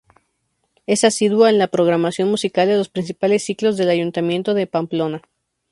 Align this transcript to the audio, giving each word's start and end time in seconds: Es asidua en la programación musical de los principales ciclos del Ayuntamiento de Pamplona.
Es 0.87 1.03
asidua 1.03 1.51
en 1.51 1.59
la 1.59 1.67
programación 1.67 2.27
musical 2.31 2.67
de 2.67 2.75
los 2.75 2.89
principales 2.89 3.43
ciclos 3.43 3.77
del 3.77 3.91
Ayuntamiento 3.91 4.55
de 4.55 4.65
Pamplona. 4.65 5.21